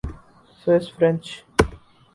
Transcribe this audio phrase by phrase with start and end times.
[0.59, 1.23] Swiss French